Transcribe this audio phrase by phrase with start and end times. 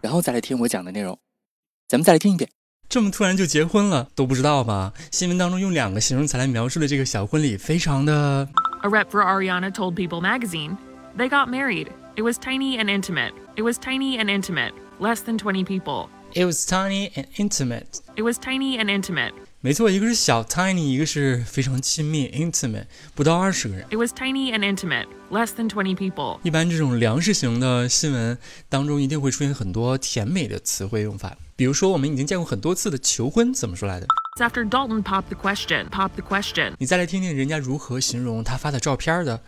[0.00, 1.18] 然后再来听我讲的内容，
[1.88, 2.50] 咱们再来听一遍。
[2.88, 4.92] 这么突然就结婚了，都不知道吧？
[5.10, 8.48] 新闻当中用两个形容词来描述的这个小婚礼，非常的。
[8.82, 10.76] A rep for Ariana told People magazine,
[11.16, 11.88] "They got married.
[12.14, 13.32] It was tiny and intimate.
[13.56, 14.72] It was tiny and intimate.
[15.00, 16.08] Less than twenty people.
[16.32, 18.00] It was tiny and intimate.
[18.14, 19.32] It was tiny and intimate."
[19.66, 22.84] 没错，一个是小 tiny，一个是非常亲密 intimate，
[23.16, 23.84] 不到二十个人。
[23.90, 26.38] It was tiny and intimate, less than twenty people。
[26.44, 28.38] 一般这种粮食型的新闻
[28.68, 31.36] 当中，一定会出现很多甜美的词汇用法。
[31.56, 34.06] 比如说，我们已经见过很多次的求婚怎么说来的
[34.38, 36.74] ？After Dalton popped the question, popped the question。
[36.78, 39.42] 你再来听听人家如何形容他发的照片的。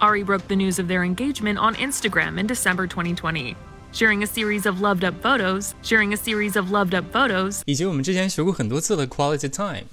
[0.00, 3.54] Ari broke the news of their engagement on Instagram in December 2020
[3.91, 7.61] sharing a series of loved up photos, sharing a series of loved up photos.
[7.65, 9.85] 以及我们之前学过很多次的 quality time.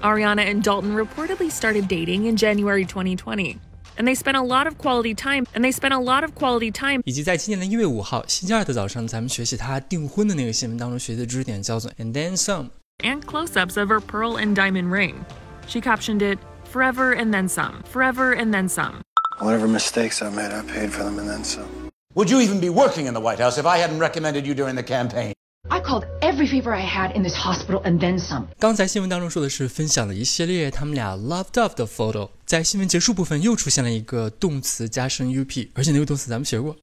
[0.00, 3.58] Ariana and Dalton reportedly started dating in January 2020.
[3.96, 5.44] And they spent a lot of quality time.
[5.54, 7.00] And they spent a lot of quality time.
[7.04, 12.70] 以及在今年的一月五号星期二的早上，咱们学习他订婚的那个新闻当中学的知识点叫做 and then some.
[13.02, 15.14] And close-ups of her pearl and diamond ring.
[15.66, 16.38] She captioned it
[16.70, 17.82] forever and then some.
[17.92, 19.00] Forever and then some.
[19.40, 21.81] Whatever mistakes I made, I paid for them and then some.
[22.14, 24.74] Would you even be working in the White House if I hadn't recommended you during
[24.74, 25.32] the campaign?
[25.68, 28.46] I called every favor I had in this hospital and then some.
[28.58, 36.74] 刚才新闻当中说的是分享了一系列他们俩 loved up 的 photo，在新闻结束部分又出现了一个动词加深 up，而且那个动词咱们学过。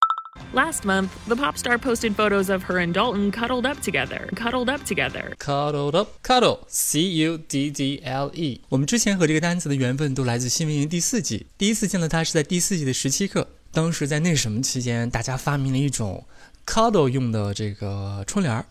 [0.53, 4.27] Last month, the pop star posted photos of her and Dalton cuddled up together.
[4.35, 5.33] Cuddled up together.
[5.37, 8.61] Cuddled up, cuddle, C U D D L E。
[8.67, 13.47] 我们之前和这个单词的缘分都来自新闻营第四季，第一次见到它是在第四季的十七课。
[13.71, 16.25] 当时在那什么期间，大家发明了一种
[16.65, 18.65] cuddle 用的这个窗帘。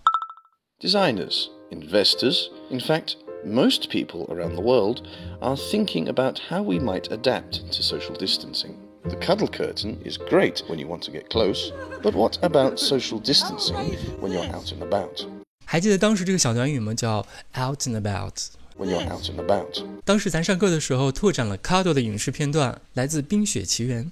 [0.81, 3.15] Designers, investors, in fact,
[3.45, 5.03] most people around the world
[5.41, 8.75] are thinking about how we might adapt to social distancing.
[9.03, 11.71] The cuddle curtain is great when you want to get close,
[12.03, 15.27] but what about social distancing when you're out and about?
[15.67, 16.95] 还记得当时这个小短语吗？
[16.95, 19.85] 叫 out and about。When you're out and about。
[20.05, 24.05] 当时咱上课的时候拓展了 cuddle 的影视片段，来自《冰雪奇缘》。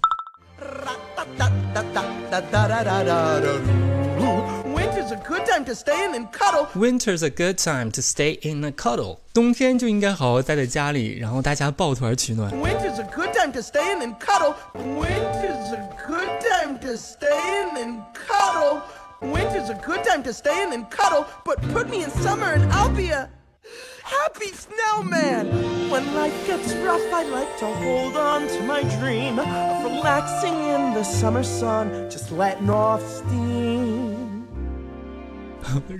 [4.64, 6.68] Winter's a good time to stay in and cuddle.
[6.74, 9.18] Winter's a good time to stay in and cuddle.
[9.34, 12.50] 冬天就应该好好待在家里，然后大家抱团取暖。
[12.52, 14.54] Winter's a good time to stay in and cuddle.
[14.74, 17.26] Winter's a good time to stay
[17.62, 18.80] in and cuddle.
[19.20, 22.72] Winter's a good time to stay in and cuddle, but put me in summer and
[22.72, 23.28] I'll be a
[24.07, 25.47] happy snowman.
[25.90, 29.47] When life gets rough, I like to hold on to my dream of
[29.84, 34.45] relaxing in the summer sun, just letting off steam.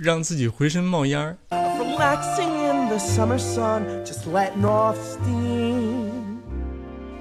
[0.00, 1.36] 让自己浑身冒烟儿。
[1.50, 6.08] Relaxing in the summer sun, just letting off steam.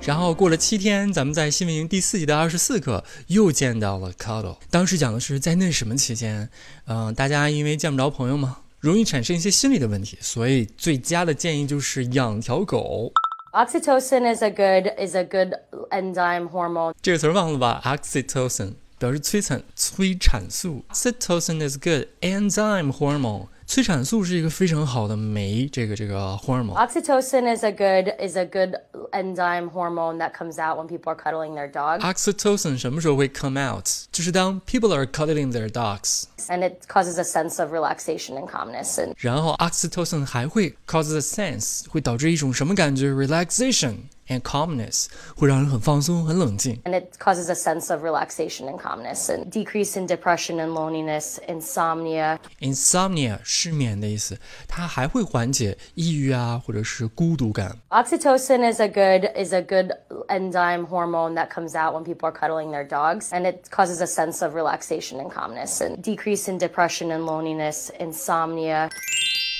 [0.01, 4.55] 然后过了七天，咱们在新闻营第四集的二十四课又见到了 Cuddle。
[4.69, 6.49] 当时讲的是在那什么期间，
[6.85, 13.11] 嗯、呃，大家因为见不着朋友嘛，容易产生一些心理的问题，所以最佳的建议就是养条狗。
[13.53, 15.53] Oxytocin is a good is a good
[15.89, 16.93] enzyme hormone。
[17.01, 20.83] 这个词儿忘了吧？Oxytocin 表示催产催产素。
[20.89, 23.47] Oxytocin is good enzyme hormone。
[23.66, 28.74] 催产素是一个非常好的酶，这个这个 hormone。Oxytocin is a good is a good
[29.12, 32.02] enzyme hormone that comes out when people are cuddling their dogs.
[32.02, 33.86] Oxytocin 什么时候会 come out？
[34.10, 36.24] 就是当 people are cuddling their dogs。
[36.48, 38.98] And it causes a sense of relaxation and calmness.
[38.98, 43.10] And 然后 oxytocin 还会 cause a sense，会导致一种什么感觉？
[43.10, 43.94] relaxation
[44.28, 45.06] and calmness，
[45.36, 46.80] 会让人很放松、很冷静。
[46.84, 51.38] and it causes a sense of relaxation and calmness and decrease in depression and loneliness,
[51.48, 52.38] insomnia.
[52.60, 57.76] insomnia 失眠的意思，它还会缓解抑郁啊，或者是孤独感。
[57.90, 59.92] Oxytocin is a good is a good
[60.28, 64.06] enzyme hormone that comes out when people are cuddling their dogs, and it causes a
[64.06, 68.90] sense of relaxation and calmness and decrease in depression and loneliness, insomnia.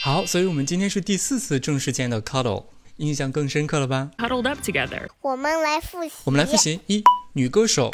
[0.05, 2.65] 好，所以我们今天是第四次正式见到 cuddle，
[2.98, 5.08] 印象更深刻了吧？Huddled up together。
[5.22, 6.12] 我们来复习。
[6.26, 7.04] 我们来复习一
[7.34, 7.92] 女歌手。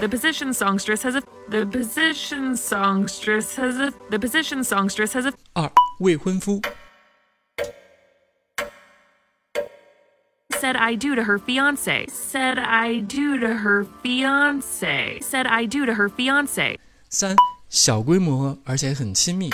[0.00, 1.22] The Positions songstress has a.
[1.50, 3.92] The Positions songstress has a.
[4.08, 5.32] The Positions songstress has a.
[5.52, 6.62] 二未婚夫。
[10.60, 12.06] Said I do to her fiance.
[12.08, 15.20] Said I do to her fiance.
[15.20, 16.78] Said I do to her fiance.
[17.08, 17.36] 三
[17.68, 19.50] 小规模而且很亲密。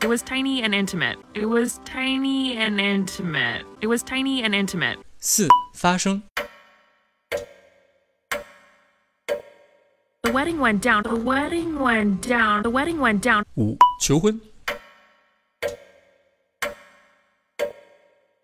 [0.00, 1.16] It was tiny and intimate.
[1.34, 3.64] It was tiny and intimate.
[3.80, 4.98] It was tiny and intimate.
[5.18, 6.22] 四，发生。
[10.22, 11.02] The wedding went down.
[11.02, 12.62] The wedding went down.
[12.62, 13.44] The wedding went down.
[13.56, 14.40] 五，求婚。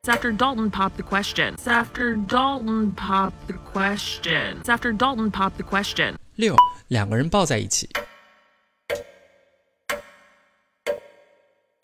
[0.05, 1.55] It's after Dalton popped the question.
[1.55, 4.61] It's after Dalton popped the question.
[4.61, 6.17] It's after Dalton popped the question.
[6.37, 6.57] 六，
[6.89, 7.89] 两个人抱在一起。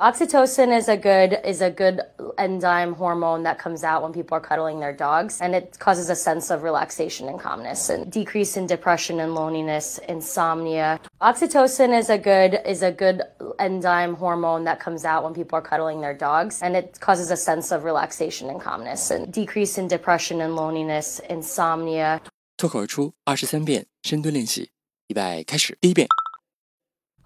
[0.00, 2.00] Oxytocin is a good is a good
[2.38, 6.14] enzyme hormone that comes out when people are cuddling their dogs and it causes a
[6.16, 10.98] sense of relaxation and calmness and decrease in depression and loneliness, insomnia.
[11.20, 13.20] Oxytocin is a good is a good
[13.58, 17.36] enzyme hormone that comes out when people are cuddling their dogs and it causes a
[17.36, 22.22] sense of relaxation and calmness and decrease in depression and loneliness, insomnia.
[22.56, 24.70] 脱口而出二十三遍深蹲练习，
[25.08, 25.76] 预备开始。
[25.78, 26.08] 第一遍，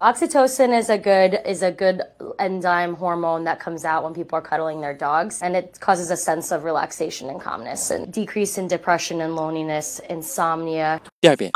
[0.01, 2.01] Oxytocin is a good is a good
[2.37, 6.17] enzyme hormone that comes out when people are cuddling their dogs and it causes a
[6.17, 10.99] sense of relaxation and calmness and decrease in depression and loneliness, insomnia.
[11.21, 11.49] 第二遍，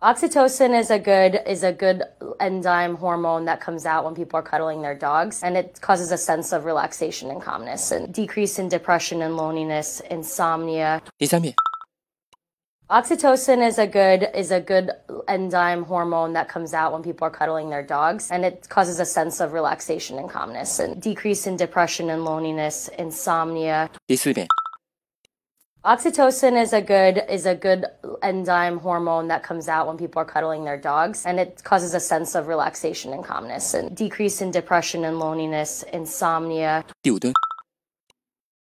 [0.00, 2.04] Oxytocin is a good is a good
[2.38, 6.16] enzyme hormone that comes out when people are cuddling their dogs and it causes a
[6.16, 11.02] sense of relaxation and calmness and decrease in depression and loneliness, insomnia.
[11.18, 11.52] 第三遍，
[12.92, 14.92] Oxytocin is a good is a good
[15.28, 19.04] enzyme hormone that comes out when people are cuddling their dogs and it causes a
[19.04, 23.90] sense of relaxation and calmness and decrease in depression and loneliness, insomnia.
[24.06, 24.46] 第四遍，
[25.84, 27.84] Oxytocin is a good is a good
[28.22, 32.00] enzyme hormone that comes out when people are cuddling their dogs and it causes a
[32.00, 36.82] sense of relaxation and calmness and decrease in depression and loneliness, insomnia.
[37.02, 37.34] 第五蹲，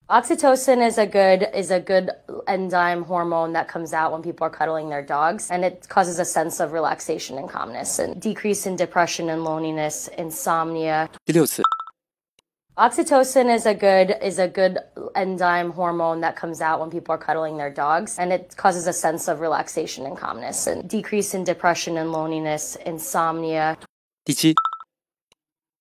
[0.09, 2.11] Oxytocin is a good is a good
[2.45, 6.25] enzyme hormone that comes out when people are cuddling their dogs and it causes a
[6.25, 11.09] sense of relaxation and calmness and decrease in depression and loneliness, insomnia.
[11.25, 11.63] 第六次，
[12.77, 14.77] Oxytocin is a good is a good
[15.15, 18.93] enzyme hormone that comes out when people are cuddling their dogs and it causes a
[18.93, 23.75] sense of relaxation and calmness and decrease in depression and loneliness, insomnia.
[24.23, 24.53] 第七，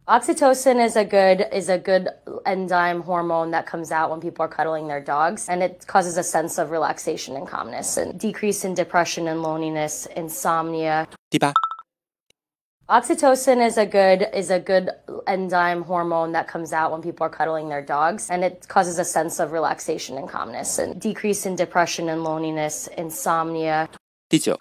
[0.09, 2.11] Oxytocin is a good is a good
[2.45, 6.23] enzyme hormone that comes out when people are cuddling their dogs and it causes a
[6.23, 11.09] sense of relaxation and calmness and decrease in depression and loneliness, insomnia.
[11.31, 11.55] 第八，
[12.91, 14.91] Oxytocin is a good is a good
[15.27, 19.07] enzyme hormone that comes out when people are cuddling their dogs and it causes a
[19.07, 23.89] sense of relaxation and calmness and decrease in depression and loneliness, insomnia.
[24.29, 24.55] 第九，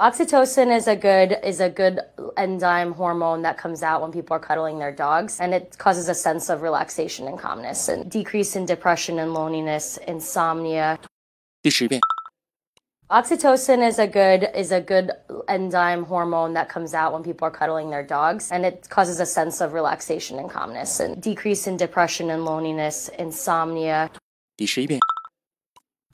[0.00, 2.00] Oxytocin is a good is a good
[2.36, 6.14] enzyme hormone that comes out when people are cuddling their dogs and it causes a
[6.14, 10.98] sense of relaxation and calmness and decrease in depression and loneliness, insomnia.
[11.62, 11.98] 第十遍，
[13.08, 15.12] Oxytocin is a good is a good
[15.48, 19.24] enzyme hormone that comes out when people are cuddling their dogs and it causes a
[19.24, 24.10] sense of relaxation and calmness and decrease in depression and loneliness, insomnia.
[24.58, 25.00] 第十一遍，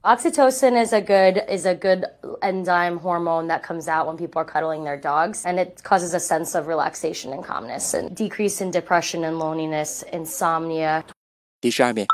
[0.05, 2.07] Oxytocin is a good is a good
[2.43, 6.19] enzyme hormone that comes out when people are cuddling their dogs and it causes a
[6.19, 11.05] sense of relaxation and calmness and decrease in depression and loneliness, insomnia.
[11.61, 12.05] 第十二遍，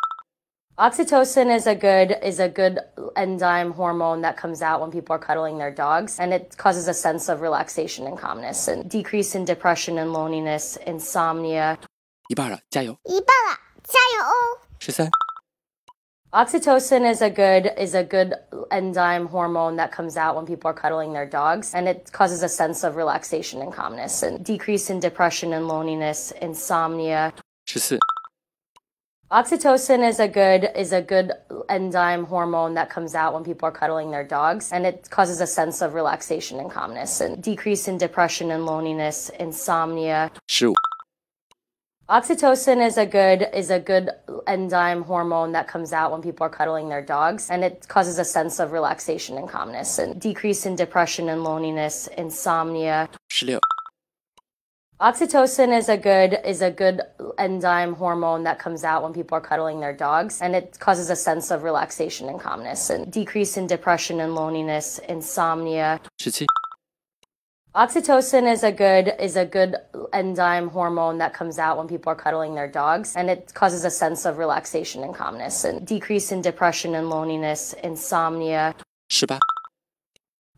[0.77, 2.79] Oxytocin is a good is a good
[3.17, 6.93] enzyme hormone that comes out when people are cuddling their dogs and it causes a
[6.93, 11.79] sense of relaxation and calmness and decrease in depression and loneliness, insomnia.
[12.29, 12.95] 一半了，加油！
[13.05, 14.61] 一半了，加油哦！
[14.79, 15.09] 十三、
[16.34, 18.34] Oxytocin is a good is a good
[18.72, 22.50] enzyme hormone that comes out when people are cuddling their dogs and it causes a
[22.50, 27.32] sense of relaxation and calmness and decrease in depression and loneliness, insomnia.
[29.32, 31.34] Oxytocin is a good is a good
[31.70, 35.46] enzyme hormone that comes out when people are cuddling their dogs and it causes a
[35.46, 40.32] sense of relaxation and calmness and decrease in depression and loneliness, insomnia.
[40.50, 40.74] 15.
[42.14, 44.12] Oxytocin is a good is a good
[44.46, 48.24] enzyme hormone that comes out when people are cuddling their dogs and it causes a
[48.24, 53.10] sense of relaxation and calmness and decrease in depression and loneliness, insomnia.
[55.02, 57.02] Oxytocin is a good is a good
[57.40, 61.16] enzyme hormone that comes out when people are cuddling their dogs and it causes a
[61.16, 66.00] sense of relaxation and calmness and decrease in depression and loneliness, insomnia.
[67.76, 69.78] Oxytocin is a good is a good
[70.14, 73.90] enzyme hormone that comes out when people are cuddling their dogs and it causes a
[73.90, 78.76] sense of relaxation and calmness and decrease in depression and loneliness, insomnia.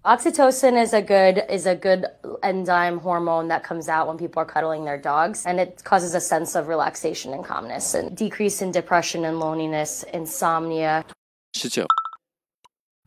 [0.03, 2.05] Oxytocin is a good is a good
[2.43, 6.19] enzyme hormone that comes out when people are cuddling their dogs and it causes a
[6.19, 11.05] sense of relaxation and calmness and decrease in depression and loneliness, insomnia.
[11.55, 11.85] 19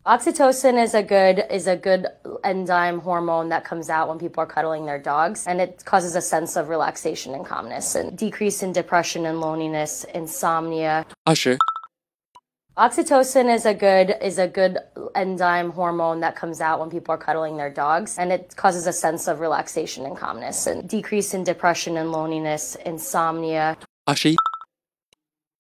[0.09, 2.07] Oxytocin is a good is a good
[2.43, 6.23] enzyme hormone that comes out when people are cuddling their dogs and it causes a
[6.23, 11.05] sense of relaxation and calmness and decrease in depression and loneliness, insomnia.
[11.27, 11.59] Usher.
[12.79, 14.79] Oxytocin is a good is a good
[15.15, 18.95] enzyme hormone that comes out when people are cuddling their dogs and it causes a
[18.95, 23.77] sense of relaxation and calmness and decrease in depression and loneliness, insomnia.
[24.09, 24.37] Ashi.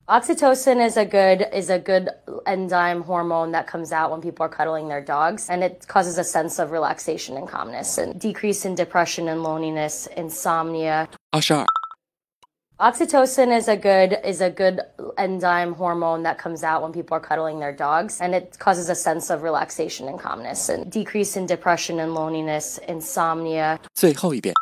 [0.10, 2.10] Oxytocin is a good is a good
[2.46, 6.26] enzyme hormone that comes out when people are cuddling their dogs and it causes a
[6.26, 11.08] sense of relaxation and calmness and decrease in depression and loneliness, insomnia.
[11.32, 11.66] 二十二、
[12.80, 14.82] Oxytocin is a good is a good
[15.18, 18.96] enzyme hormone that comes out when people are cuddling their dogs and it causes a
[18.96, 23.80] sense of relaxation and calmness and decrease in depression and loneliness, insomnia.
[23.94, 24.54] 最后一遍。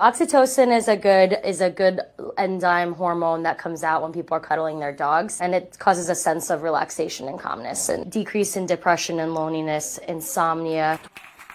[0.00, 2.00] Oxytocin is a good is a good
[2.38, 6.14] enzyme hormone that comes out when people are cuddling their dogs and it causes a
[6.14, 10.98] sense of relaxation and calmness and decrease in depression and loneliness, insomnia.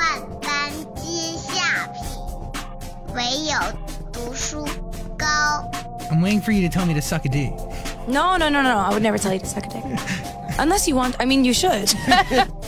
[0.40, 3.54] 般皆下品，唯有
[4.12, 4.66] 读书
[5.16, 5.26] 高。
[6.10, 7.52] I'm waiting for you to tell me to suck a D.
[8.06, 8.78] No, no, no, no.
[8.78, 9.84] I would never tell you to suck a dick.
[10.58, 11.16] Unless you want.
[11.18, 11.92] I mean, you should.